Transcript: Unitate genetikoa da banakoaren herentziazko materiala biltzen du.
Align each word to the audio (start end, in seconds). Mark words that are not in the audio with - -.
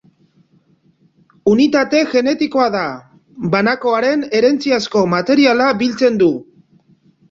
Unitate 1.51 2.01
genetikoa 2.15 2.67
da 2.77 2.83
banakoaren 3.55 4.27
herentziazko 4.41 5.09
materiala 5.17 5.73
biltzen 5.85 6.23
du. 6.27 6.37